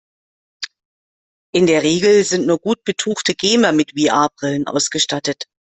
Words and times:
In 1.53 1.67
der 1.67 1.83
Regel 1.83 2.23
sind 2.23 2.47
nur 2.47 2.57
gut 2.57 2.83
betuchte 2.85 3.35
Gamer 3.35 3.71
mit 3.71 3.91
VR-Brillen 3.95 4.65
ausgestattet. 4.65 5.45